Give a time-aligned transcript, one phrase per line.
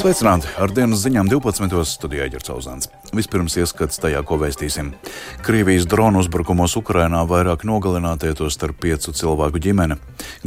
[0.00, 0.48] Sveicināti!
[0.56, 1.74] Ar dienas ziņām 12.
[1.84, 2.86] studijā Ģercauzāns.
[3.12, 4.94] Vispirms ieskats tajā, ko vēstīsim.
[5.44, 9.98] Krievijas dronu uzbrukumos Ukrainā vairāk nogalinātie to starp piecu cilvēku ģimene.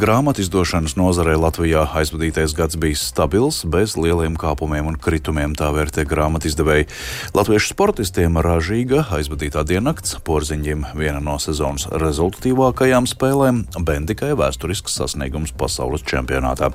[0.01, 6.07] Grāmatu izdošanas nozarē Latvijā aizvadītais gads bijis stabils, bez lieliem kāpumiem un kritumiem, tā vērtē
[6.09, 6.89] grāmatu izdevēji.
[7.37, 16.01] Latviešu sportistiem ražīga aizvadītā diennakts, porziņiem viena no sezonas rezultatīvākajām spēlēm, Bendikai vēsturisks sasniegums pasaules
[16.09, 16.73] čempionātā.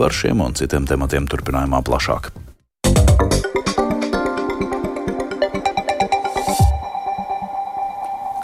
[0.00, 2.32] Par šiem un citiem tematiem turpinājumā plašāk plašāk.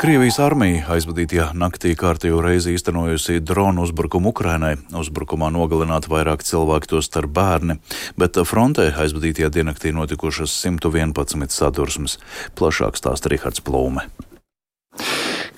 [0.00, 4.78] Krievijas armija aizvadītajā naktī kārtējo reizi īstenojusi dronu uzbrukumu Ukrainai.
[4.96, 7.76] Uzbrukumā nogalināti vairāk cilvēki, to starp bērni,
[8.16, 12.16] bet frontē aizvadītajā diennaktī notikušas 111 sadursmes.
[12.56, 14.08] Plašāk stāsta Rihards Plūme.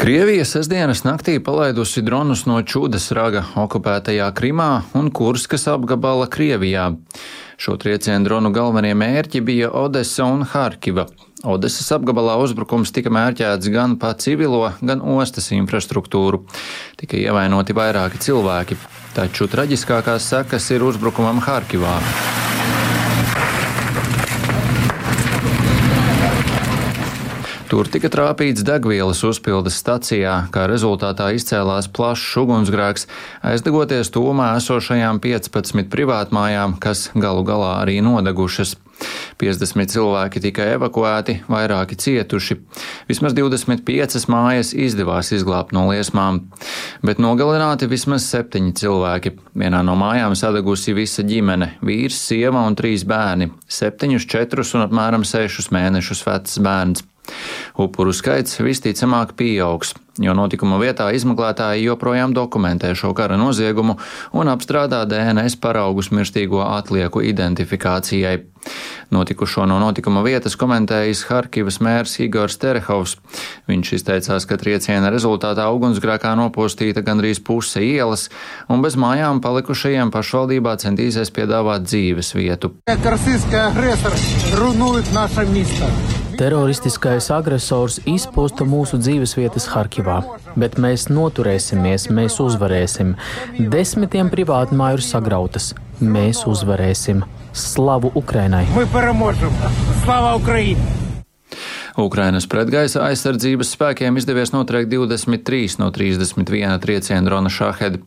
[0.02, 4.66] Krievija sestdienas naktī palaidusi dronus no Čūdas raga okupētajā Krimā
[4.98, 6.88] un Kurskas apgabala Krievijā.
[7.54, 11.06] Šo triecienu dronu galvenie mērķi bija Odessa un Harkiva.
[11.46, 16.48] Odesas apgabalā uzbrukums tika mērķēts gan pa civilo, gan ostas infrastruktūru.
[16.98, 18.82] Tika ievainoti vairāki cilvēki,
[19.14, 22.00] taču traģiskākās sekas ir uzbrukumam Harkivā.
[27.72, 33.06] Tur tika trāpīts degvielas uzpildes stacijā, kā rezultātā izcēlās plašs ugunsgrēks,
[33.48, 38.74] aizdegoties tūmā esošajām 15 privātmājām, kas galu galā arī nodegušas.
[39.40, 42.58] 50 cilvēki tika evakuēti, vairāki cietuši.
[43.08, 46.42] Vismaz 25 mājas izdevās izglābt no liesmām,
[47.00, 49.32] bet nogalināti vismaz septiņi cilvēki.
[49.56, 53.48] Vienā no mājām sadegusi visa ģimene- vīrs, sieva un trīs bērni-
[53.80, 57.02] septiņus, četrus un apmēram sešus mēnešus vecs bērns.
[57.78, 63.96] Upuru skaits visticamāk pieaugs, jo notikuma vietā izmeklētāji joprojām dokumentē šo kara noziegumu
[64.36, 68.42] un apstrādā DNS paraugus mirstīgo atlieku identifikācijai.
[69.10, 73.16] Notikušo no notikuma vietas komentējis Harkivas mērs Igors Terehovs.
[73.68, 78.28] Viņš izteicās, ka trieciena rezultātā ugunsgrēkā nopostīta gandrīz puse ielas,
[78.68, 82.74] un bez mājām palikušajiem pašvaldībā centīsies piedāvāt dzīves vietu.
[86.38, 90.20] Teroristiskais agresors izposta mūsu dzīvesvietas Harkivā,
[90.56, 93.14] bet mēs noturēsimies, mēs uzvarēsim.
[93.72, 95.72] Desmitiem privātu māju ir sagrautas.
[96.00, 97.22] Mēs uzvarēsim.
[97.52, 98.64] Slavu Ukrainai!
[100.02, 101.01] Slava Ukrainai!
[102.00, 108.00] Ukrainas pretgaisa aizsardzības spēkiem izdevies notriekt 23 no 31 triecienu drona šahedi.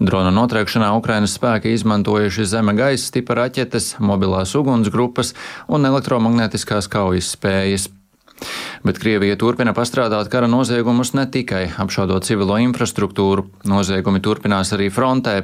[0.00, 5.34] Drona notriekšanā Ukrainas spēki izmantojuši zeme gaisa tipa raķetes, mobilās ugunsgrupas
[5.68, 7.90] un elektromagnētiskās kaujas spējas.
[8.84, 13.46] Bet Krievija turpina pastrādāt kara noziegumus ne tikai apšaudot civilo infrastruktūru.
[13.68, 15.36] Noziegumi turpinās arī frontē.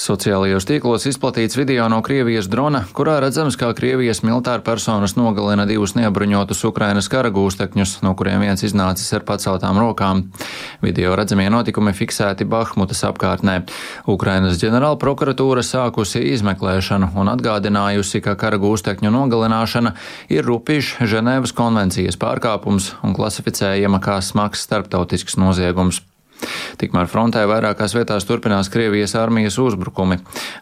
[0.00, 5.94] Sociālajos tīklos izplatīts video no Krievijas drona, kurā redzams, kā Krievijas militāra personas nogalina divus
[5.98, 10.24] neapbruņotus Ukrainas kara gūstekņus, no kuriem viens iznācis ar paceltām rokām.
[10.82, 13.60] Video redzamie notikumi fiksēti Bahmutas apkārtnē.
[14.10, 19.94] Ukrainas ģenerāla prokuratūra sākusi izmeklēšanu un atgādinājusi, ka kara gūstekņu nogalināšana
[20.32, 26.00] ir rupišs Ženēvas konvencijas pārkāpums pārkāpums un klasificējama kā smags starptautisks noziegums.
[26.80, 30.20] Tikmēr frontē vairākās vietās turpinās Krievijas armijas uzbrukumi.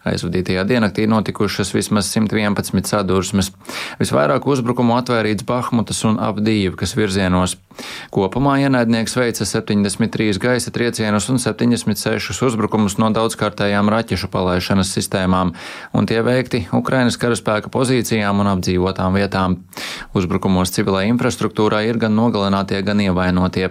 [0.08, 3.52] Aizvadītajā diennaktī notikušas vismaz 111 sadursmes.
[4.00, 7.56] Visvairāk uzbrukumu atvērīts Bahmutas un Abdīvkas virzienos.
[8.10, 15.54] Kopumā ienaidnieks veica 73 gaisa triecienus un 76 uzbrukumus no daudzkārtējām raķešu palaišanas sistēmām,
[15.94, 19.60] un tie veikti Ukrainas karaspēka pozīcijām un apdzīvotām vietām.
[20.18, 23.70] Uzbrukumos civilai infrastruktūrai ir gan nogalinātie, gan ievainotie.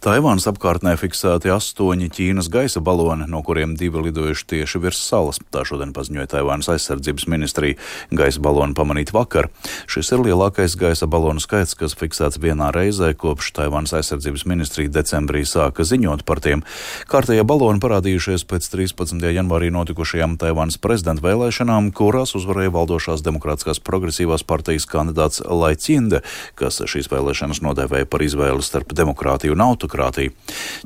[0.00, 5.36] Taivānas apkārtnē fiksēti astoņi Ķīnas gaisa baloni, no kuriem divi lidojuši tieši virs salas.
[5.52, 7.76] Tā šodien paziņoja Taivānas aizsardzības ministrija.
[8.08, 9.50] Gaisa baloni pamanīti vakar.
[9.92, 15.42] Šis ir lielākais gaisa balonu skaits, kas fiksēts vienā reizē, kopš Taivānas aizsardzības ministrija decembrī
[15.44, 16.64] sāka ziņot par tiem.
[17.12, 19.20] Kārtējie baloni parādījušies pēc 13.
[19.36, 26.24] janvārī notikušajām Taivānas prezidenta vēlēšanām, kurās uzvarēja valdošās demokrātiskās progresīvās partijas kandidāts Laicinde,
[26.56, 30.32] kas šīs vēlēšanas nodēvēja par izvēli starp demokrātiju un autokrātiju demokrātiju.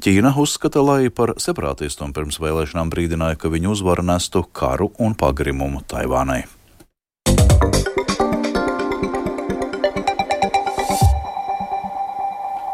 [0.01, 5.15] Ķīna uzskata, lai par separātistu un pirms vēlēšanām brīdināja, ka viņu uzvara nestu karu un
[5.15, 6.45] pagrimumu Taivānai.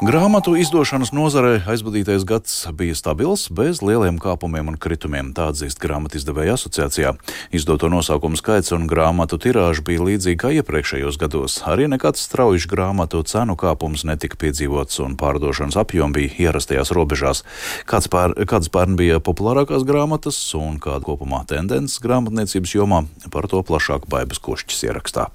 [0.00, 6.16] Grāmatu izdošanas nozarē aizvadītais gads bija stabils, bez lieliem kāpumiem un kritumiem, tā atzīst grāmatu
[6.16, 7.10] izdevēja asociācijā.
[7.52, 11.58] Izdoto nosaukumu skaits un grāmatu tirāža bija līdzīgi kā iepriekšējos gados.
[11.68, 17.44] Arī nekāds straujišs grāmatu cenu kāpums netika piedzīvots un pārdošanas apjoms bija ierastajās robežās.
[17.84, 23.60] Kāds pār, kādas pērn bija populārākās grāmatas un kāda kopumā tendences grāmatniecības jomā, par to
[23.68, 25.28] plašāk Baibas Košķis ierakstā.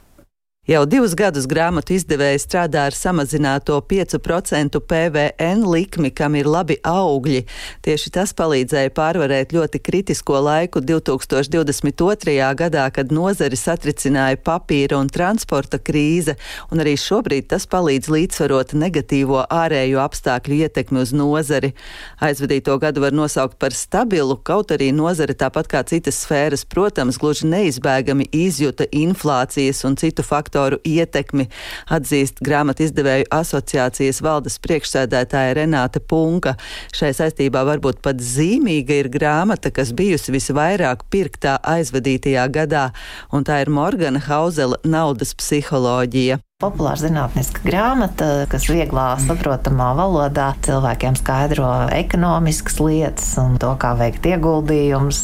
[0.65, 7.43] Jau divus gadus grāmatu izdevēja strādā ar samazināto 5% PVN likmi, kam ir labi augļi.
[7.85, 12.33] Tieši tas palīdzēja pārvarēt ļoti kritisko laiku 2022.
[12.57, 16.33] gadā, kad nozari satricināja papīra un transporta krīze,
[16.73, 21.75] un arī šobrīd tas palīdz līdzsvarot negatīvo ārējo apstākļu ietekmi uz nozari.
[22.17, 27.53] Aizvadīto gadu var nosaukt par stabilu, kaut arī nozare tāpat kā citas sfēras, protams, gluži
[27.53, 31.49] neizbēgami izjuta inflācijas un citu faktoru faktoru ietekmi,
[31.91, 36.55] atzīst grāmatu izdevēju asociācijas valdes priekšsēdētāja Renāte Punka.
[36.95, 42.89] Šai saistībā varbūt pat zīmīga ir grāmata, kas bijusi visvairāk pirktā aizvadītajā gadā,
[43.33, 46.39] un tā ir Morgana Hauzela naudas psiholoģija.
[46.63, 54.23] Populāra zinātniska grāmata, kas vieglā saprotamā valodā cilvēkiem skaidro ekonomiskas lietas un to, kā veikt
[54.31, 55.19] ieguldījumus.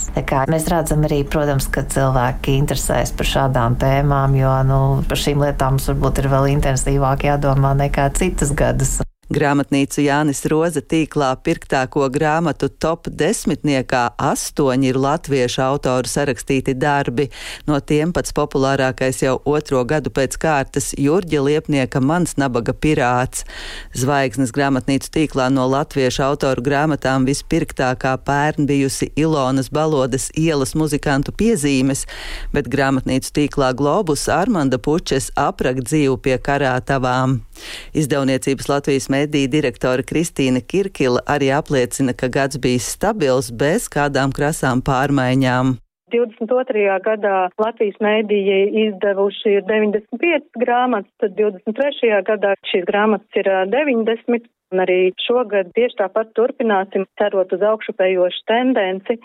[0.52, 5.80] Mēs redzam arī, protams, ka cilvēki interesēs par šādām tēmām, jo nu, par šīm lietām
[5.80, 8.98] mums varbūt ir vēl intensīvāk jādomā nekā citas gadus.
[9.32, 17.30] Grāmatnīcu Jānis Roza tīklā pirktāko grāmatu top desmitniekā astoņi ir latviešu autoru sarakstīti darbi.
[17.64, 23.46] No tiem pats populārākais jau otro gadu pēc kārtas Jurģa Liepnieka Mans nabaga pirāts.
[23.96, 32.04] Zvaigznes grāmatnīcu tīklā no latviešu autoru grāmatām vispirktākā pērn bijusi Ilonas Balodas ielas muzikantu piezīmes,
[32.52, 37.40] bet grāmatnīcu tīklā Globus Armanda Pučes aprak dzīvu pie karātavām.
[37.96, 44.82] Izdevniecības Latvijas mediju direktore Kristīna Kirkila arī apliecina, ka gads bijis stabils bez kādām krasām
[44.90, 45.78] pārmaiņām.
[46.12, 46.98] 22.
[47.06, 52.18] gadā Latvijas mēdīja izdevuši 95 grāmatas, tad 23.
[52.28, 54.50] gadā šīs grāmatas ir 90.
[54.72, 59.18] Un arī šogad tieši tāpat turpināsim, cerot uz augšupējošu tendenci.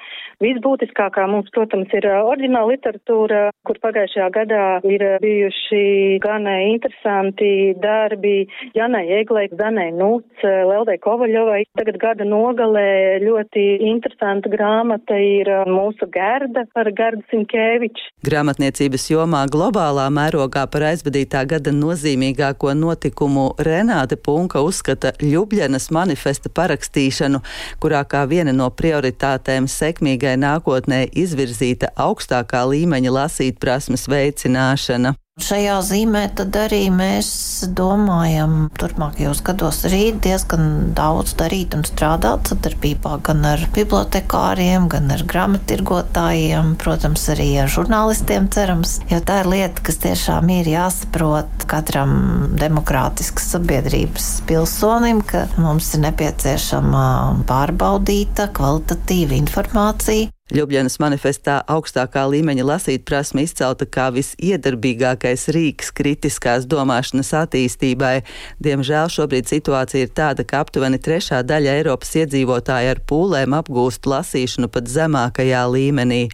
[0.42, 9.04] Visbūtiskākā mums, protams, ir oriģināla literatūra, kur pagājušajā gadā ir bijuši gan interesanti darbi Janai
[9.20, 11.62] Eglei, Danai Nuts, Leldei Kovaļovai.
[11.78, 18.10] Tagad gada nogalē ļoti interesanta grāmata ir mūsu Gerda par Gerdu Sinkēviču.
[18.26, 27.42] Grāmatniecības jomā globālā mērogā par aizvadītā gada nozīmīgāko notikumu Renāte Punka uzskata Ljubļanas manifesta parakstīšanu,
[27.82, 35.16] kurā kā viena no prioritātēm sekmīgai nākotnē izvirzīta augstākā līmeņa lasīt prasmes veicināšana.
[35.36, 37.28] Šajā zīmē tad arī mēs
[37.76, 45.20] domājam, turpmākajos gados arī diezgan daudz darīt un strādāt sadarbībā gan ar bibliotekāriem, gan ar
[45.28, 52.16] grāmatirgotājiem, protams, arī ar žurnālistiem cerams, jo tā ir lieta, kas tiešām ir jāsaprot katram
[52.56, 57.04] demokrātiskas sabiedrības pilsonim, ka mums ir nepieciešama
[57.44, 67.32] pārbaudīta, kvalitatīva informācija, Ljubļanas manifestā augstākā līmeņa lasīt prasme izcelta kā visiedarbīgākais rīks kritiskās domāšanas
[67.40, 68.20] attīstībai.
[68.62, 74.70] Diemžēl šobrīd situācija ir tāda, ka aptuveni trešā daļa Eiropas iedzīvotāji ar pūlēm apgūst lasīšanu
[74.70, 76.28] pat zemākajā līmenī.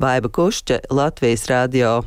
[0.00, 1.98] Baiba Kušķe, Latvijas radio.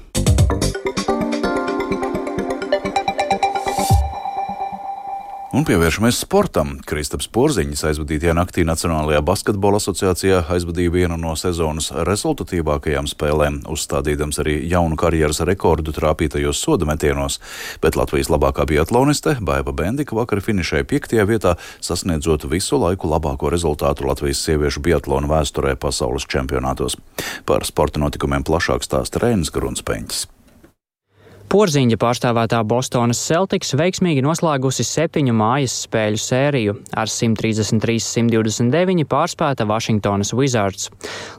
[5.54, 6.72] Un pievēršamies sportam.
[6.90, 14.56] Kristaps Porziņš aizvadītajā naktī Nacionālajā basketbola asociācijā aizvadīja vienu no sezonas rezultatīvākajām spēlēm, uzstādīdams arī
[14.72, 17.38] jaunu karjeras rekordu trāpītajos soda metienos,
[17.86, 21.54] bet Latvijas labākā biatloniste Baiva Bendika vakar finišēja piektajā vietā,
[21.86, 26.98] sasniedzot visu laiku labāko rezultātu Latvijas sieviešu biatlona vēsturē pasaules čempionātos.
[27.46, 30.32] Par sporta notikumiem plašāk stāsta Rēnis Grunspeņķis.
[31.53, 40.89] Porziņa pārstāvētā Bostonas Celtics veiksmīgi noslēgusi septiņu mājas spēļu sēriju ar 133-129 pārspēta Vašingtonas Wizards.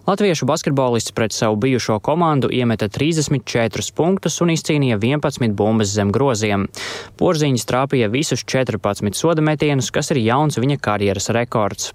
[0.07, 6.71] Latviešu basketbolists pret savu bijušo komandu iemeta 34 punktus un izcīnīja 11 bumbas zem groziem.
[7.19, 11.91] Porziņš trāpīja visus 14 soda metienus, kas ir jauns viņa karjeras rekords.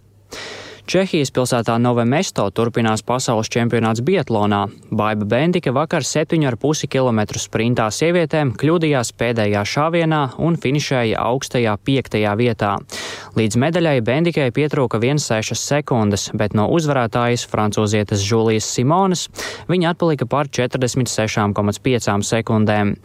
[0.89, 4.63] Čehijas pilsētā Nove Mesto turpinās pasaules čempionāts Bietlonā.
[4.89, 12.71] Baiba Bendika vakar 7,5 km sprintā sievietēm kļūdījās pēdējā šāvienā un finišēja augstajā piektajā vietā.
[13.37, 19.27] Līdz medaļai Bendikai pietrūka 1,6 sekundes, bet no uzvarētājas francūzietes Žulijas Simonas
[19.69, 22.95] viņa atpalika par 46,5 sekundēm.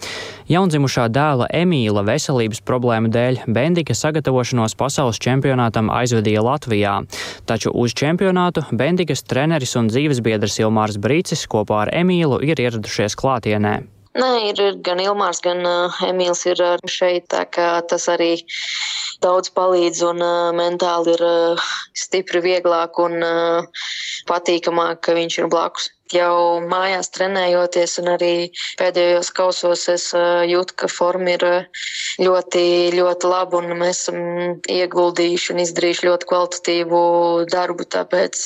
[0.48, 6.96] Jaundzimušā dēla Emīla veselības problēmu dēļ Bendika sagatavošanos pasaules čempionātam aizvedīja Latvijā,
[7.44, 13.74] taču uz čempionātu Bendikas treneris un dzīvesbiedrs Ilmārs Brīcis kopā ar Emīlu ir ieradušies klātienē.
[14.14, 18.36] Nē, ir gan Ilmārs, gan uh, Emīls ir uh, šeit, tā kā tas arī
[19.24, 23.82] daudz palīdz un uh, mentāli ir uh, stipri vieglāk un uh,
[24.30, 28.32] patīkamāk, ka viņš ir blakus jau mājās trenējoties, un arī
[28.80, 30.10] pēdējos kausos es
[30.50, 31.44] jūtu, ka forma ir
[32.20, 32.64] ļoti,
[32.96, 34.18] ļoti laba, un mēs esam
[34.70, 37.04] ieguldījuši un izdarījuši ļoti kvalitatīvu
[37.52, 37.88] darbu.
[37.94, 38.40] Tāpēc,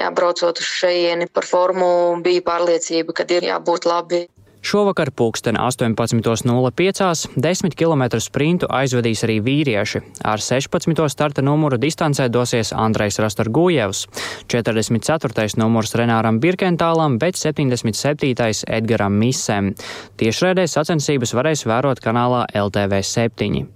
[0.00, 1.90] jā, braucot uz šejieni par formu,
[2.24, 4.26] bija pārliecība, ka ir jābūt labi.
[4.66, 7.28] Šovakar pulksten 18.05.
[7.36, 10.00] 10 km sprintu aizvedīs arī vīrieši.
[10.26, 11.04] Ar 16.
[11.12, 14.02] starta numuru distancē dosies Andrejs Rastorgujevs,
[14.50, 15.46] 44.
[15.62, 18.66] numurs Renāram Birkentālam, bet 77.
[18.66, 19.70] Edgaram Misem.
[20.18, 23.68] Tiešraidē sacensības varēs vērot kanālā LTV 7.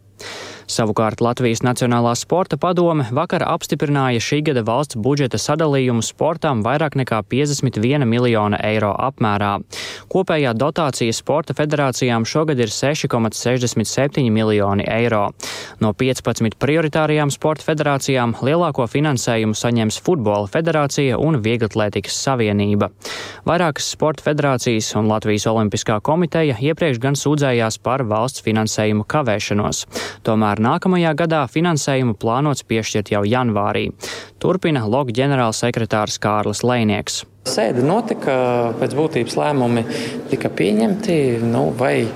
[0.71, 7.19] Savukārt Latvijas Nacionālā sporta padome vakar apstiprināja šī gada valsts budžeta sadalījumu sportam vairāk nekā
[7.27, 9.57] 51 miljona eiro apmērā.
[10.15, 15.25] Kopējā dotācija sporta federācijām šogad ir 6,67 miljoni eiro.
[15.83, 22.93] No 15 prioritārajām sporta federācijām lielāko finansējumu saņems Futbola federācija un Vieglatlētikas savienība.
[23.49, 29.85] Vairākas sporta federācijas un Latvijas Olimpiskā komiteja iepriekš gan sūdzējās par valsts finansējumu kavēšanos.
[30.23, 33.88] Tomēr nākamajā gadā finansējumu plānots piešķirt jau janvārī.
[34.43, 37.25] Turpina LOG ģenerālsekretārs Kārlis Leinieks.
[37.50, 38.35] Sēde notika,
[38.80, 39.85] pēc būtības lēmumi
[40.30, 42.07] tika pieņemti, nu, vai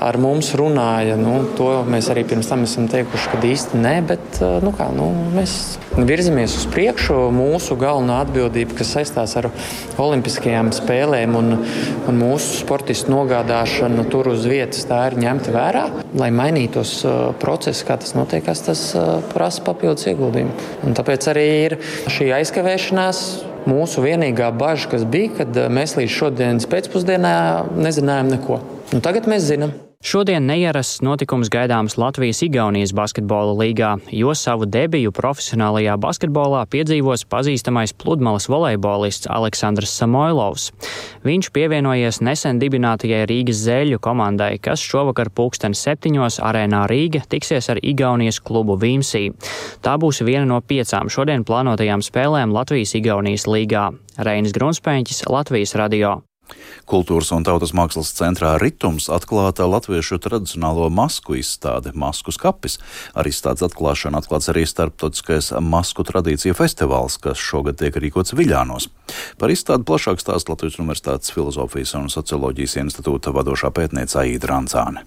[0.00, 1.16] ar mums runāja.
[1.20, 5.08] Nu, to mēs arī pirms tam esam teikuši, ka īsti nē, bet nu, kā, nu,
[5.34, 5.56] mēs
[5.96, 7.18] virzamies uz priekšu.
[7.34, 9.50] Mūsu galvenā atbildība, kas saistās ar
[10.02, 11.54] Olimpiskajām spēlēm un,
[12.08, 15.86] un mūsu sportistu nogādāšanu tur uz vietas, tā ir ņemta vērā.
[16.20, 16.98] Lai mainītos
[17.42, 18.84] procesi, kā tas notiekās, tas
[19.32, 20.68] prasa papildus ieguldījumu.
[20.86, 21.78] Un tāpēc arī ir
[22.12, 23.24] šī aizkavēšanās
[23.68, 27.34] Mūsu vienīgā bažas, kas bija, kad eh, mēs līdz šodienas pēcpusdienā
[27.78, 28.60] nezinājām neko.
[28.92, 29.74] Nu, tagad mēs zinām.
[30.02, 38.48] Šodien neierasts notikums gaidāms Latvijas-Igaunijas basketbola līgā, jo savu debiju profesionālajā basketbolā piedzīvos pazīstamais pludmales
[38.50, 40.72] volejbolists Aleksandrs Samoilovs.
[41.22, 47.78] Viņš pievienojies nesen dibinātajai Rīgas zēļu komandai, kas šovakar pulksten septiņos arēnā Rīga tiksies ar
[47.78, 49.28] Igaunijas klubu Vīmsī.
[49.86, 53.86] Tā būs viena no piecām šodien plānotajām spēlēm Latvijas-Igaunijas līgā.
[54.18, 56.18] Reinis Grunspēņķis, Latvijas radio.
[56.88, 62.78] Kultūras un tautas mākslas centrā Ritums atklāta latviešu tradicionālo masku izstāde Masku skapis.
[63.14, 68.90] Ar izstādes atklāšanu atklāts arī starptautiskais masku tradīciju festivāls, kas šogad tiek rīkots Viļānos.
[69.38, 75.06] Par izstādi plašāk stāsta Latvijas Universitātes filozofijas un socioloģijas institūta vadošā pētniece Aida Rancāne.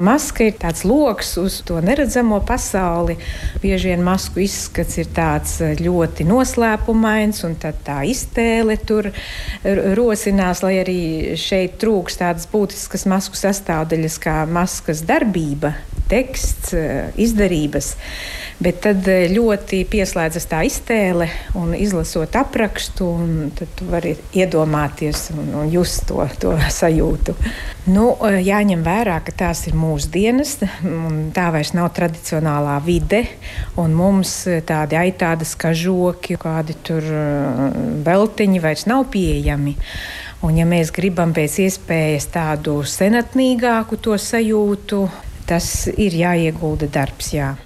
[0.00, 3.18] Maska ir tāds lokus uz to neredzamo pasauli.
[3.60, 9.10] Bieži vien masku izskats ir tāds eh, ļoti noslēpumains, un tā iztēle tur
[9.98, 11.00] rosinās, lai arī
[11.36, 15.74] šeit trūks tādas būtiskas masku sastāvdaļas kā maskas darbība,
[16.10, 17.94] teksts, eh, izdarības.
[18.60, 23.06] Bet tad eh, ļoti pieslēdzas tā iztēle, un izlasot aprakstu,
[23.56, 27.36] tad tu vari iedomāties un, un just to, to sajūtu.
[27.94, 30.56] Nu, eh, jāņem vērā, ka tās ir mūsdienas,
[30.86, 33.24] un tā vairs nav tradicionālā vide,
[33.76, 37.06] mums eh, tādi aitādas kažoki, kādi tur
[38.06, 39.76] veltiņi vairs nav pieejami.
[40.46, 45.02] Un, ja mēs gribam pēc iespējas tādu senatnīgāku to sajūtu,
[45.50, 47.34] tas ir jāiegulda darbs.
[47.36, 47.56] Jā.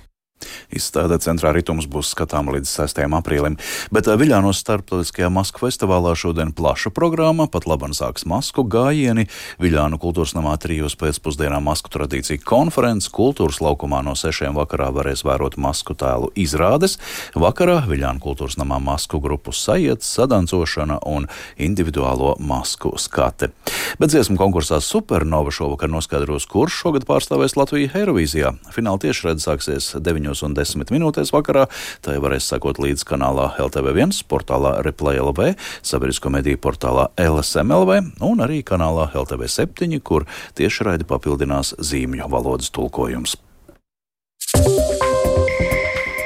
[0.75, 3.03] Izstāde centrā ritums būs skatāma līdz 6.
[3.19, 3.59] aprīlim,
[3.95, 9.27] bet eh, Viļānos starptautiskajā masku festivālā šodien plaša programma, pat labam sāks masku gājieni,
[9.63, 15.59] Viļānu kultūras namā trijos pēcpusdienā masku tradīcija konferences, kultūras laukumā no sešiem vakarā varēs vērot
[15.61, 16.99] masku tēlu izrādes,
[17.39, 23.51] vakarā Viļānu kultūras namā masku grupu sajietas, sadancošana un individuālo masku skate.
[23.99, 28.55] Bet dziesmu konkursā Supernova šovakar noskaidros, kurš šogad pārstāvēs Latviju Eirovīzijā.
[28.75, 31.69] Fināla tiešraidze sāksies 9 un 10 minūtēs vakarā.
[32.05, 35.55] Tai varēs sekot līdz kanālā LTV1, portālā Replay LV,
[35.87, 40.27] sabiedrisko mediju portālā LSMLV un arī kanālā LTV7, kur
[40.59, 43.39] tiešraidi papildinās zīmju valodas tulkojums.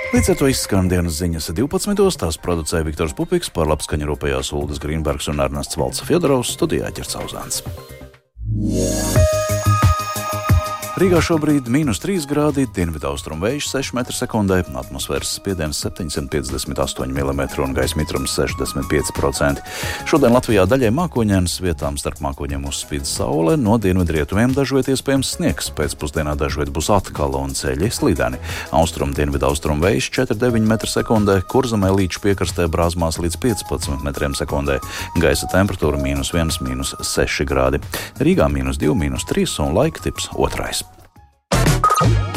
[0.08, 1.92] Līdz ar to izskan dienas ziņas 12.
[2.18, 7.60] tās producēja Viktors Pupiks, par labskaņu rūpējās Uldis Grīnbergs un Ernests Valds Fjodorovs studijā ķercauzāns.
[8.58, 9.37] Yeah.
[10.98, 17.74] Rīgā šobrīd ir mīnus 3 grādi, dienvidaustrumu vējš 6 m2, atmosfēras spiediens 758 mm un
[17.76, 19.62] gaisa mitrums 65%.
[20.10, 26.34] Šodien Latvijā daļai mākoņdienas vietām starp mākoņiem uzspīd saule, no dienvidrietumiem dažviet iespējams sniegs, pēcpusdienā
[26.40, 28.42] dažviet būs atkal un ceļi slideni.
[28.74, 34.80] Austrum dienvidaustrumu vējš 4,9 m2, kurzemē līdz piekrastē brāzmās līdz 15 m2,
[35.22, 37.78] gaisa temperatūra- 1,6 grādi.
[38.18, 38.50] Rīgā-
[38.82, 40.87] 2,3 un laiktips 2.
[42.00, 42.27] Bye.